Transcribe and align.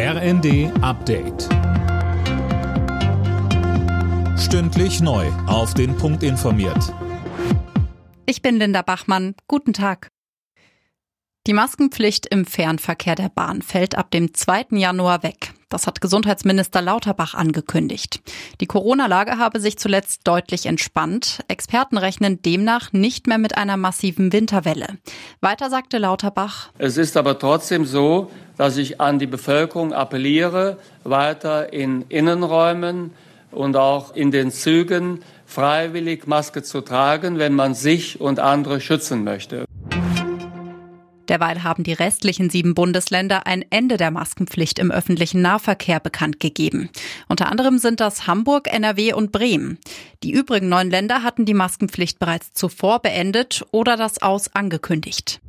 RND 0.00 0.70
Update. 0.80 1.48
Stündlich 4.38 5.00
neu. 5.00 5.26
Auf 5.48 5.74
den 5.74 5.96
Punkt 5.96 6.22
informiert. 6.22 6.94
Ich 8.24 8.40
bin 8.40 8.60
Linda 8.60 8.82
Bachmann. 8.82 9.34
Guten 9.48 9.72
Tag. 9.72 10.12
Die 11.48 11.52
Maskenpflicht 11.52 12.26
im 12.26 12.46
Fernverkehr 12.46 13.16
der 13.16 13.28
Bahn 13.28 13.60
fällt 13.60 13.98
ab 13.98 14.12
dem 14.12 14.32
2. 14.32 14.66
Januar 14.70 15.24
weg. 15.24 15.52
Das 15.70 15.86
hat 15.86 16.00
Gesundheitsminister 16.00 16.80
Lauterbach 16.80 17.34
angekündigt. 17.34 18.20
Die 18.62 18.66
Corona-Lage 18.66 19.36
habe 19.36 19.60
sich 19.60 19.78
zuletzt 19.78 20.22
deutlich 20.24 20.64
entspannt. 20.64 21.44
Experten 21.48 21.98
rechnen 21.98 22.40
demnach 22.40 22.92
nicht 22.94 23.26
mehr 23.26 23.36
mit 23.36 23.58
einer 23.58 23.76
massiven 23.76 24.32
Winterwelle. 24.32 24.98
Weiter 25.42 25.68
sagte 25.68 25.98
Lauterbach. 25.98 26.70
Es 26.78 26.96
ist 26.96 27.18
aber 27.18 27.38
trotzdem 27.38 27.84
so, 27.84 28.30
dass 28.56 28.78
ich 28.78 28.98
an 28.98 29.18
die 29.18 29.26
Bevölkerung 29.26 29.92
appelliere, 29.92 30.78
weiter 31.04 31.70
in 31.72 32.02
Innenräumen 32.08 33.12
und 33.50 33.76
auch 33.76 34.14
in 34.14 34.30
den 34.30 34.50
Zügen 34.50 35.22
freiwillig 35.44 36.26
Maske 36.26 36.62
zu 36.62 36.80
tragen, 36.80 37.38
wenn 37.38 37.54
man 37.54 37.74
sich 37.74 38.20
und 38.20 38.40
andere 38.40 38.80
schützen 38.80 39.22
möchte. 39.22 39.67
Derweil 41.28 41.62
haben 41.62 41.84
die 41.84 41.92
restlichen 41.92 42.50
sieben 42.50 42.74
Bundesländer 42.74 43.46
ein 43.46 43.64
Ende 43.70 43.96
der 43.96 44.10
Maskenpflicht 44.10 44.78
im 44.78 44.90
öffentlichen 44.90 45.42
Nahverkehr 45.42 46.00
bekannt 46.00 46.40
gegeben. 46.40 46.90
Unter 47.28 47.50
anderem 47.50 47.78
sind 47.78 48.00
das 48.00 48.26
Hamburg, 48.26 48.72
NRW 48.72 49.12
und 49.12 49.32
Bremen. 49.32 49.78
Die 50.22 50.32
übrigen 50.32 50.68
neun 50.68 50.90
Länder 50.90 51.22
hatten 51.22 51.44
die 51.44 51.54
Maskenpflicht 51.54 52.18
bereits 52.18 52.52
zuvor 52.52 53.00
beendet 53.00 53.64
oder 53.70 53.96
das 53.96 54.22
Aus 54.22 54.54
angekündigt. 54.54 55.40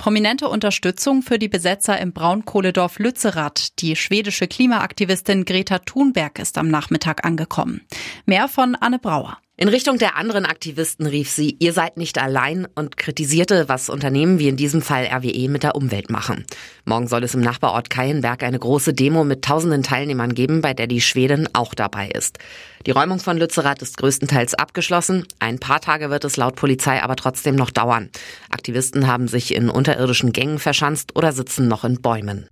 Prominente 0.00 0.48
Unterstützung 0.48 1.20
für 1.20 1.38
die 1.38 1.48
Besetzer 1.48 2.00
im 2.00 2.14
Braunkohledorf 2.14 2.98
Lützerath. 2.98 3.78
Die 3.80 3.96
schwedische 3.96 4.48
Klimaaktivistin 4.48 5.44
Greta 5.44 5.78
Thunberg 5.80 6.38
ist 6.38 6.56
am 6.56 6.68
Nachmittag 6.68 7.26
angekommen. 7.26 7.82
Mehr 8.24 8.48
von 8.48 8.76
Anne 8.76 8.98
Brauer. 8.98 9.36
In 9.62 9.68
Richtung 9.68 9.98
der 9.98 10.16
anderen 10.16 10.46
Aktivisten 10.46 11.04
rief 11.04 11.30
sie, 11.30 11.54
ihr 11.58 11.74
seid 11.74 11.98
nicht 11.98 12.16
allein 12.16 12.66
und 12.76 12.96
kritisierte, 12.96 13.68
was 13.68 13.90
Unternehmen 13.90 14.38
wie 14.38 14.48
in 14.48 14.56
diesem 14.56 14.80
Fall 14.80 15.04
RWE 15.04 15.50
mit 15.50 15.64
der 15.64 15.74
Umwelt 15.74 16.08
machen. 16.08 16.46
Morgen 16.86 17.08
soll 17.08 17.24
es 17.24 17.34
im 17.34 17.42
Nachbarort 17.42 17.90
Keienberg 17.90 18.42
eine 18.42 18.58
große 18.58 18.94
Demo 18.94 19.22
mit 19.22 19.44
tausenden 19.44 19.82
Teilnehmern 19.82 20.32
geben, 20.32 20.62
bei 20.62 20.72
der 20.72 20.86
die 20.86 21.02
Schwedin 21.02 21.46
auch 21.52 21.74
dabei 21.74 22.08
ist. 22.08 22.38
Die 22.86 22.90
Räumung 22.90 23.18
von 23.18 23.36
Lützerath 23.36 23.82
ist 23.82 23.98
größtenteils 23.98 24.54
abgeschlossen. 24.54 25.26
Ein 25.40 25.58
paar 25.58 25.82
Tage 25.82 26.08
wird 26.08 26.24
es 26.24 26.38
laut 26.38 26.56
Polizei 26.56 27.02
aber 27.02 27.16
trotzdem 27.16 27.54
noch 27.54 27.70
dauern. 27.70 28.08
Aktivisten 28.48 29.08
haben 29.08 29.28
sich 29.28 29.54
in 29.54 29.68
unterirdischen 29.68 30.32
Gängen 30.32 30.58
verschanzt 30.58 31.16
oder 31.16 31.32
sitzen 31.32 31.68
noch 31.68 31.84
in 31.84 32.00
Bäumen. 32.00 32.48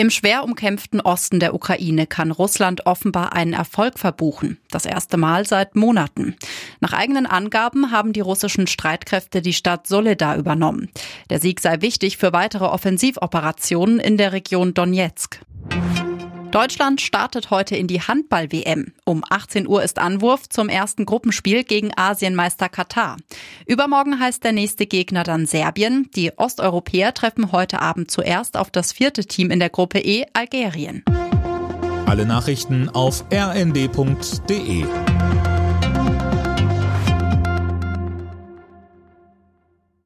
Im 0.00 0.10
schwer 0.10 0.44
umkämpften 0.44 1.00
Osten 1.00 1.40
der 1.40 1.54
Ukraine 1.54 2.06
kann 2.06 2.30
Russland 2.30 2.86
offenbar 2.86 3.32
einen 3.32 3.52
Erfolg 3.52 3.98
verbuchen. 3.98 4.56
Das 4.70 4.86
erste 4.86 5.16
Mal 5.16 5.44
seit 5.44 5.74
Monaten. 5.74 6.36
Nach 6.78 6.92
eigenen 6.92 7.26
Angaben 7.26 7.90
haben 7.90 8.12
die 8.12 8.20
russischen 8.20 8.68
Streitkräfte 8.68 9.42
die 9.42 9.52
Stadt 9.52 9.88
Soledar 9.88 10.36
übernommen. 10.36 10.88
Der 11.30 11.40
Sieg 11.40 11.58
sei 11.58 11.80
wichtig 11.80 12.16
für 12.16 12.32
weitere 12.32 12.66
Offensivoperationen 12.66 13.98
in 13.98 14.16
der 14.18 14.30
Region 14.32 14.72
Donetsk. 14.72 15.40
Deutschland 16.50 17.02
startet 17.02 17.50
heute 17.50 17.76
in 17.76 17.86
die 17.88 18.00
Handball-WM. 18.00 18.92
Um 19.04 19.22
18 19.28 19.68
Uhr 19.68 19.82
ist 19.82 19.98
Anwurf 19.98 20.48
zum 20.48 20.70
ersten 20.70 21.04
Gruppenspiel 21.04 21.62
gegen 21.62 21.90
Asienmeister 21.94 22.70
Katar. 22.70 23.16
Übermorgen 23.66 24.18
heißt 24.18 24.42
der 24.44 24.52
nächste 24.52 24.86
Gegner 24.86 25.24
dann 25.24 25.46
Serbien. 25.46 26.08
Die 26.16 26.32
Osteuropäer 26.36 27.12
treffen 27.12 27.52
heute 27.52 27.82
Abend 27.82 28.10
zuerst 28.10 28.56
auf 28.56 28.70
das 28.70 28.92
vierte 28.92 29.26
Team 29.26 29.50
in 29.50 29.60
der 29.60 29.68
Gruppe 29.68 29.98
E, 29.98 30.24
Algerien. 30.32 31.04
Alle 32.06 32.24
Nachrichten 32.24 32.88
auf 32.88 33.26
rnd.de 33.30 34.86